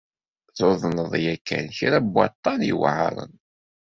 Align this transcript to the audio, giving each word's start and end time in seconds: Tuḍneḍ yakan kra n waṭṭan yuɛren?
Tuḍneḍ 0.57 1.11
yakan 1.23 1.65
kra 1.77 1.99
n 2.05 2.11
waṭṭan 2.15 2.59
yuɛren? 2.69 3.33